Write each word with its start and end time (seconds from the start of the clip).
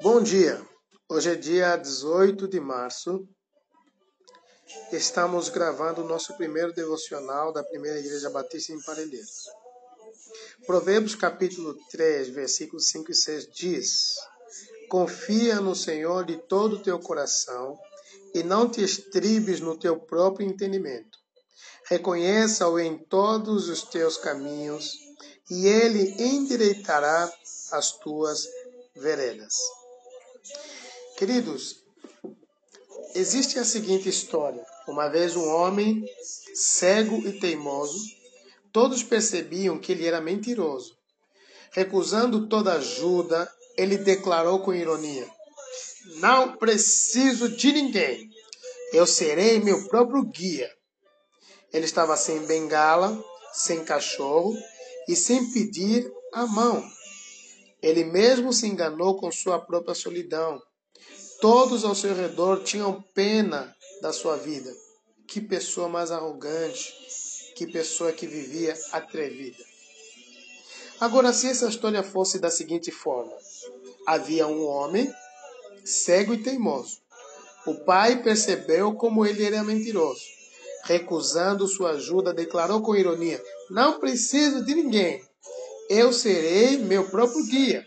Bom 0.00 0.22
dia. 0.22 0.58
Hoje 1.06 1.32
é 1.32 1.34
dia 1.34 1.76
18 1.76 2.48
de 2.48 2.58
março. 2.58 3.28
Estamos 4.90 5.50
gravando 5.50 6.02
o 6.02 6.08
nosso 6.08 6.34
primeiro 6.38 6.72
devocional 6.72 7.52
da 7.52 7.62
Primeira 7.62 7.98
Igreja 7.98 8.30
Batista 8.30 8.72
em 8.72 8.80
Parelheiros. 8.80 9.50
Provérbios 10.66 11.14
capítulo 11.14 11.76
3, 11.90 12.30
versículos 12.30 12.88
5 12.88 13.10
e 13.10 13.14
6 13.14 13.48
diz: 13.52 14.14
Confia 14.88 15.60
no 15.60 15.74
Senhor 15.74 16.24
de 16.24 16.38
todo 16.38 16.76
o 16.76 16.82
teu 16.82 16.98
coração 16.98 17.78
e 18.32 18.42
não 18.42 18.66
te 18.66 18.82
estribes 18.82 19.60
no 19.60 19.78
teu 19.78 20.00
próprio 20.00 20.48
entendimento. 20.48 21.18
Reconheça-o 21.86 22.78
em 22.78 22.96
todos 22.96 23.68
os 23.68 23.82
teus 23.82 24.16
caminhos 24.16 25.04
e 25.50 25.66
ele 25.66 26.14
endireitará 26.22 27.30
as 27.72 27.92
tuas 27.92 28.46
veredas. 28.94 29.54
Queridos, 31.16 31.82
existe 33.14 33.58
a 33.58 33.64
seguinte 33.64 34.08
história. 34.08 34.64
Uma 34.86 35.08
vez 35.08 35.36
um 35.36 35.48
homem 35.48 36.04
cego 36.54 37.16
e 37.26 37.38
teimoso, 37.38 37.98
todos 38.72 39.02
percebiam 39.02 39.78
que 39.78 39.92
ele 39.92 40.06
era 40.06 40.20
mentiroso. 40.20 40.96
Recusando 41.72 42.48
toda 42.48 42.74
ajuda, 42.74 43.50
ele 43.76 43.98
declarou 43.98 44.60
com 44.60 44.74
ironia: 44.74 45.28
Não 46.16 46.56
preciso 46.56 47.48
de 47.48 47.72
ninguém. 47.72 48.30
Eu 48.92 49.06
serei 49.06 49.58
meu 49.58 49.88
próprio 49.88 50.22
guia. 50.22 50.70
Ele 51.72 51.84
estava 51.84 52.16
sem 52.16 52.46
bengala, 52.46 53.20
sem 53.52 53.84
cachorro 53.84 54.56
e 55.08 55.16
sem 55.16 55.50
pedir 55.50 56.10
a 56.32 56.46
mão. 56.46 56.82
Ele 57.82 58.04
mesmo 58.04 58.52
se 58.52 58.66
enganou 58.66 59.16
com 59.16 59.30
sua 59.30 59.58
própria 59.58 59.94
solidão. 59.94 60.60
Todos 61.40 61.84
ao 61.84 61.94
seu 61.94 62.14
redor 62.14 62.62
tinham 62.62 63.02
pena 63.14 63.74
da 64.00 64.12
sua 64.12 64.36
vida. 64.36 64.72
Que 65.28 65.40
pessoa 65.40 65.88
mais 65.88 66.10
arrogante, 66.10 66.94
que 67.54 67.66
pessoa 67.66 68.12
que 68.12 68.26
vivia 68.26 68.74
atrevida. 68.92 69.62
Agora, 71.00 71.32
se 71.32 71.48
essa 71.48 71.68
história 71.68 72.02
fosse 72.02 72.38
da 72.38 72.50
seguinte 72.50 72.90
forma: 72.90 73.32
havia 74.06 74.46
um 74.46 74.64
homem 74.66 75.12
cego 75.84 76.32
e 76.32 76.42
teimoso. 76.42 76.98
O 77.66 77.74
pai 77.74 78.22
percebeu 78.22 78.94
como 78.94 79.26
ele 79.26 79.44
era 79.44 79.62
mentiroso. 79.62 80.22
Recusando 80.84 81.66
sua 81.66 81.92
ajuda, 81.92 82.32
declarou 82.32 82.80
com 82.80 82.94
ironia: 82.94 83.42
Não 83.70 83.98
preciso 83.98 84.64
de 84.64 84.74
ninguém. 84.74 85.24
Eu 85.88 86.12
serei 86.12 86.78
meu 86.78 87.08
próprio 87.08 87.44
guia. 87.46 87.84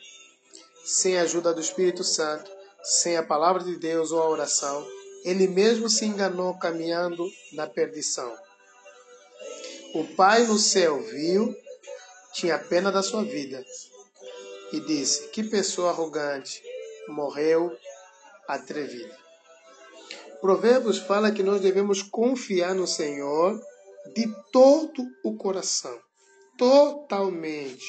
Sem 0.84 1.18
a 1.18 1.24
ajuda 1.24 1.54
do 1.54 1.62
Espírito 1.62 2.04
Santo, 2.04 2.50
sem 2.82 3.18
a 3.18 3.24
palavra 3.24 3.64
de 3.64 3.76
Deus 3.78 4.12
ou 4.12 4.22
a 4.22 4.30
oração, 4.30 4.88
ele 5.24 5.48
mesmo 5.48 5.90
se 5.90 6.06
enganou 6.06 6.58
caminhando 6.58 7.30
na 7.54 7.68
perdição. 7.68 8.34
O 9.94 10.06
Pai 10.16 10.46
no 10.46 10.58
céu 10.58 11.02
viu, 11.02 11.56
tinha 12.34 12.58
pena 12.58 12.92
da 12.92 13.04
sua 13.04 13.24
vida 13.24 13.64
e 14.72 14.80
disse: 14.80 15.28
Que 15.30 15.44
pessoa 15.44 15.90
arrogante, 15.90 16.62
morreu 17.08 17.76
atrevida. 18.48 19.18
Provérbios 20.40 21.00
fala 21.00 21.32
que 21.32 21.44
nós 21.44 21.62
devemos 21.62 22.02
confiar 22.02 22.76
no 22.76 22.88
Senhor 22.88 23.60
de 24.14 24.28
todo 24.52 25.06
o 25.24 25.36
coração 25.36 25.98
totalmente. 26.58 27.86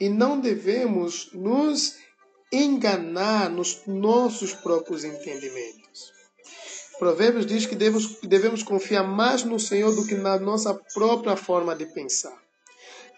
E 0.00 0.08
não 0.08 0.40
devemos 0.40 1.30
nos 1.32 1.96
enganar 2.52 3.50
nos 3.50 3.82
nossos 3.86 4.52
próprios 4.52 5.04
entendimentos. 5.04 6.12
Provérbios 6.98 7.44
diz 7.44 7.66
que 7.66 7.76
devemos, 7.76 8.18
devemos 8.22 8.62
confiar 8.62 9.04
mais 9.04 9.44
no 9.44 9.60
Senhor 9.60 9.94
do 9.94 10.06
que 10.06 10.14
na 10.14 10.38
nossa 10.38 10.74
própria 10.94 11.36
forma 11.36 11.76
de 11.76 11.86
pensar. 11.86 12.36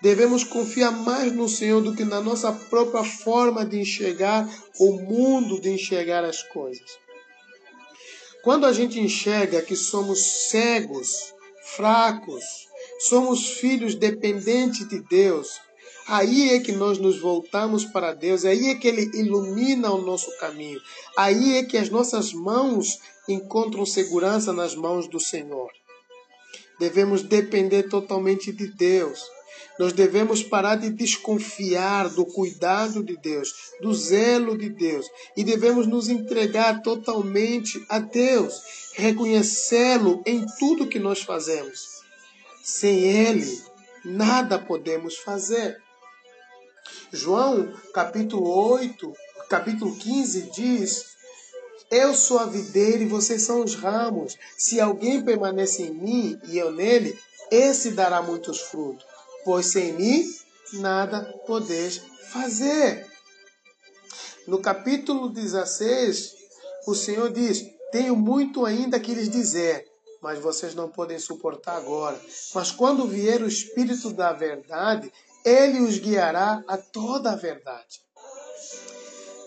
Devemos 0.03 0.45
confiar 0.45 0.93
mais 0.93 1.33
no 1.33 1.49
Senhor 1.49 1.81
do 1.81 1.95
que 1.95 2.05
na 2.05 2.21
nossa 2.21 2.53
própria 2.53 3.05
forma 3.05 3.65
de 3.65 3.81
enxergar 3.81 4.49
o 4.79 4.93
mundo, 4.93 5.61
de 5.61 5.71
enxergar 5.71 6.25
as 6.25 6.43
coisas. 6.43 6.99
Quando 8.43 8.67
a 8.67 8.73
gente 8.73 9.01
enxerga 9.01 9.63
que 9.63 9.75
somos 9.75 10.49
cegos, 10.51 11.35
fracos, 11.77 12.45
somos 13.01 13.59
filhos 13.59 13.95
dependentes 13.95 14.89
de 14.89 15.01
Deus, 15.01 15.61
aí 16.07 16.51
é 16.51 16.61
que 16.61 16.73
nós 16.73 16.99
nos 16.99 17.21
voltamos 17.21 17.85
para 17.85 18.15
Deus, 18.15 18.45
aí 18.45 18.69
é 18.69 18.75
que 18.75 18.89
Ele 18.89 19.11
ilumina 19.15 19.91
o 19.91 20.01
nosso 20.01 20.31
caminho, 20.39 20.81
aí 21.17 21.59
é 21.59 21.65
que 21.65 21.77
as 21.77 21.91
nossas 21.91 22.33
mãos 22.33 22.99
encontram 23.29 23.85
segurança 23.85 24.53
nas 24.53 24.75
mãos 24.75 25.07
do 25.09 25.21
Senhor. 25.21 25.71
Devemos 26.79 27.23
depender 27.23 27.85
totalmente 27.85 28.53
de 28.53 28.69
Deus. 28.69 29.21
Nós 29.79 29.93
devemos 29.93 30.43
parar 30.43 30.77
de 30.77 30.91
desconfiar 30.91 32.09
do 32.09 32.27
cuidado 32.27 33.03
de 33.03 33.17
Deus, 33.17 33.55
do 33.81 33.95
zelo 33.95 34.59
de 34.59 34.69
Deus, 34.69 35.07
e 35.37 35.45
devemos 35.45 35.87
nos 35.87 36.09
entregar 36.09 36.83
totalmente 36.83 37.85
a 37.89 37.99
Deus, 37.99 38.61
reconhecê-lo 38.95 40.23
em 40.27 40.45
tudo 40.59 40.89
que 40.89 40.99
nós 40.99 41.23
fazemos. 41.23 41.99
Sem 42.63 42.99
Ele, 43.01 43.63
nada 44.05 44.59
podemos 44.59 45.17
fazer. 45.17 45.81
João, 47.13 47.73
capítulo 47.95 48.49
8, 48.49 49.13
capítulo 49.49 49.97
15 49.97 50.51
diz: 50.51 51.05
Eu 51.91 52.15
sou 52.15 52.39
a 52.39 52.47
videira 52.47 53.03
e 53.03 53.07
vocês 53.07 53.43
são 53.43 53.63
os 53.63 53.75
ramos. 53.75 54.37
Se 54.57 54.81
alguém 54.81 55.23
permanece 55.23 55.85
em 55.85 55.95
mim 55.95 56.41
e 56.49 56.59
eu 56.59 56.71
nele, 56.71 57.19
esse 57.51 57.93
dará 57.93 58.21
muitos 58.21 58.61
frutos, 58.61 59.07
pois 59.49 59.65
sem 59.69 59.95
mim 59.95 60.31
nada 60.75 61.23
podeis 61.47 62.03
fazer. 62.31 63.07
No 64.47 64.61
capítulo 64.61 65.31
16, 65.31 66.35
o 66.87 66.95
Senhor 66.95 67.33
diz: 67.33 67.65
Tenho 67.91 68.15
muito 68.15 68.67
ainda 68.67 69.01
que 69.01 69.15
lhes 69.15 69.31
dizer, 69.31 69.87
mas 70.21 70.39
vocês 70.39 70.75
não 70.75 70.91
podem 70.91 71.19
suportar 71.19 71.79
agora. 71.79 72.21
Mas 72.55 72.71
quando 72.71 73.09
vier 73.09 73.41
o 73.41 73.49
Espírito 73.49 74.13
da 74.13 74.35
Verdade, 74.35 75.11
ele 75.43 75.81
os 75.81 75.97
guiará 75.97 76.63
a 76.69 76.77
toda 76.77 77.33
a 77.33 77.37
verdade. 77.37 78.03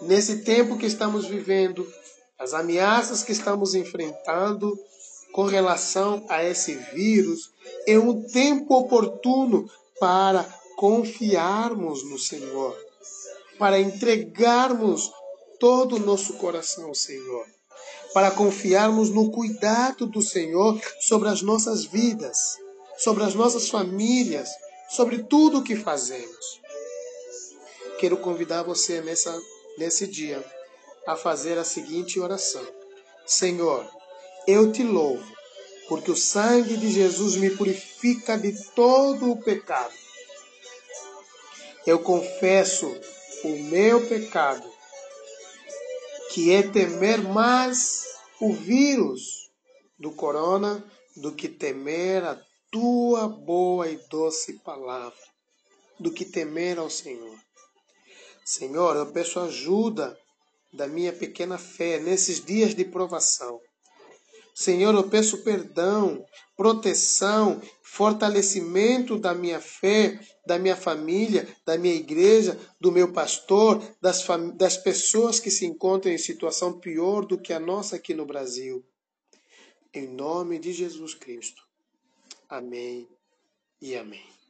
Nesse 0.02 0.42
tempo 0.42 0.80
que 0.80 0.88
estamos 0.88 1.28
vivendo, 1.28 1.88
as 2.40 2.56
ameaças 2.56 3.22
que 3.22 3.34
estamos 3.34 3.76
enfrentando 3.76 4.76
com 5.32 5.44
relação 5.44 6.26
a 6.28 6.44
esse 6.44 6.74
vírus, 6.74 7.52
é 7.88 8.00
um 8.00 8.24
tempo 8.24 8.74
oportuno 8.76 9.70
para 10.02 10.44
confiarmos 10.76 12.04
no 12.04 12.20
Senhor, 12.20 12.76
para 13.58 13.80
entregarmos 13.80 15.10
todo 15.62 15.96
o 15.96 16.00
nosso 16.00 16.34
coração 16.34 16.88
ao 16.88 16.96
Senhor 16.96 17.46
para 18.14 18.32
confiarmos 18.32 19.10
no 19.10 19.32
cuidado 19.32 20.06
do 20.06 20.22
Senhor 20.22 20.80
sobre 21.00 21.30
as 21.30 21.42
nossas 21.42 21.86
vidas, 21.86 22.58
sobre 22.98 23.24
as 23.24 23.34
nossas 23.34 23.70
famílias, 23.70 24.50
sobre 24.90 25.24
tudo 25.24 25.60
o 25.60 25.64
que 25.64 25.76
fazemos. 25.76 26.62
Quero 28.00 28.18
convidar 28.18 28.64
você 28.64 29.02
nessa, 29.02 29.38
nesse 29.78 30.08
dia 30.08 30.44
a 31.08 31.16
fazer 31.16 31.58
a 31.58 31.64
seguinte 31.64 32.20
oração: 32.20 32.66
Senhor, 33.26 33.88
eu 34.48 34.72
te 34.72 34.84
louvo, 34.84 35.24
porque 35.92 36.10
o 36.10 36.16
sangue 36.16 36.78
de 36.78 36.90
Jesus 36.90 37.36
me 37.36 37.50
purifica 37.50 38.38
de 38.38 38.54
todo 38.74 39.30
o 39.30 39.36
pecado. 39.36 39.94
Eu 41.86 42.00
confesso 42.00 42.88
o 43.44 43.50
meu 43.64 44.08
pecado 44.08 44.72
que 46.30 46.54
é 46.54 46.64
temer 46.64 47.22
mais 47.22 48.06
o 48.40 48.54
vírus 48.54 49.52
do 50.00 50.14
corona 50.14 50.82
do 51.18 51.34
que 51.34 51.50
temer 51.50 52.24
a 52.24 52.42
tua 52.72 53.28
boa 53.28 53.90
e 53.90 53.98
doce 54.10 54.54
palavra, 54.60 55.20
do 56.00 56.10
que 56.10 56.24
temer 56.24 56.80
ao 56.80 56.90
Senhor. 56.90 57.38
Senhor, 58.46 58.96
eu 58.96 59.12
peço 59.12 59.42
ajuda 59.42 60.18
da 60.72 60.88
minha 60.88 61.12
pequena 61.12 61.58
fé 61.58 62.00
nesses 62.00 62.40
dias 62.40 62.74
de 62.74 62.86
provação. 62.86 63.60
Senhor, 64.54 64.94
eu 64.94 65.10
peço 65.10 65.44
perdão, 65.44 66.26
proteção, 66.56 67.62
fortalecimento 67.82 69.18
da 69.18 69.34
minha 69.34 69.60
fé, 69.60 70.20
da 70.46 70.60
minha 70.60 70.76
família, 70.76 71.48
da 71.66 71.78
minha 71.78 71.96
igreja, 71.96 72.60
do 72.80 72.92
meu 72.92 73.12
pastor, 73.12 73.82
das, 74.02 74.26
das 74.56 74.78
pessoas 74.78 75.40
que 75.40 75.52
se 75.52 75.66
encontram 75.66 76.12
em 76.12 76.18
situação 76.18 76.80
pior 76.80 77.26
do 77.26 77.38
que 77.38 77.54
a 77.54 77.60
nossa 77.60 77.96
aqui 77.96 78.14
no 78.14 78.26
Brasil. 78.26 78.86
Em 79.94 80.08
nome 80.08 80.60
de 80.60 80.72
Jesus 80.72 81.14
Cristo. 81.14 81.64
Amém 82.50 83.08
e 83.82 83.96
amém. 83.96 84.41